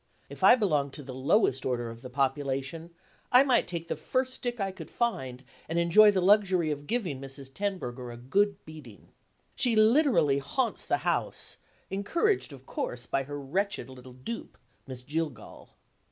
If 0.31 0.43
I 0.43 0.55
belonged 0.55 0.93
to 0.93 1.03
the 1.03 1.13
lowest 1.13 1.63
order 1.63 1.91
of 1.91 2.01
the 2.01 2.09
population, 2.09 2.89
I 3.31 3.43
might 3.43 3.67
take 3.67 3.87
the 3.87 3.95
first 3.95 4.33
stick 4.33 4.59
I 4.59 4.71
could 4.71 4.89
find, 4.89 5.43
and 5.69 5.77
enjoy 5.77 6.09
the 6.09 6.23
luxury 6.23 6.71
of 6.71 6.87
giving 6.87 7.21
Mrs. 7.21 7.53
Tenbruggen 7.53 8.09
a 8.09 8.17
good 8.17 8.57
beating. 8.65 9.09
She 9.55 9.75
literally 9.75 10.39
haunts 10.39 10.87
the 10.87 10.97
house, 11.05 11.57
encouraged, 11.91 12.51
of 12.51 12.65
course, 12.65 13.05
by 13.05 13.21
her 13.25 13.39
wretched 13.39 13.91
little 13.91 14.13
dupe, 14.13 14.57
Miss 14.87 15.03
Jillgall. 15.03 15.69